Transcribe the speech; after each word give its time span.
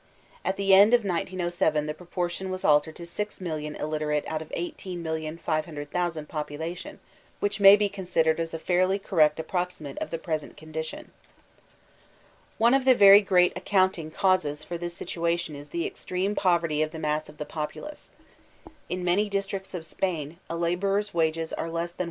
At 0.43 0.57
the 0.57 0.73
end 0.73 0.95
of 0.95 1.01
1907 1.01 1.85
the 1.85 1.93
proportion 1.93 2.49
was 2.49 2.65
altered 2.65 2.95
to 2.95 3.03
6,000,000 3.03 3.79
literate 3.87 4.25
out 4.27 4.41
of 4.41 4.49
18,500,000 4.49 6.25
popula 6.27 6.75
tion, 6.75 6.99
which 7.39 7.59
may 7.59 7.75
be 7.75 7.87
considered 7.87 8.39
as 8.39 8.51
a 8.51 8.57
fairly 8.57 8.97
correct 8.97 9.37
approxi 9.37 9.81
mate 9.81 9.99
of 9.99 10.09
the 10.09 10.17
present 10.17 10.57
condition. 10.57 11.11
One 12.57 12.73
of 12.73 12.83
the 12.83 12.95
very 12.95 13.21
great 13.21 13.55
accounting 13.55 14.09
causes 14.09 14.63
for 14.63 14.75
this 14.75 14.99
situa* 14.99 15.37
tion 15.39 15.55
is 15.55 15.69
the 15.69 15.85
extreme 15.85 16.33
poverty 16.33 16.81
of 16.81 16.91
the 16.91 16.97
mass 16.97 17.29
of 17.29 17.37
the 17.37 17.45
populace. 17.45 18.11
In 18.89 19.03
many 19.03 19.29
districts 19.29 19.75
of 19.75 19.85
Spain 19.85 20.39
a 20.49 20.55
laborer's 20.57 21.13
wages 21.13 21.53
are 21.53 21.69
less 21.69 21.91
than 21.91 21.99
$1. 21.99 21.99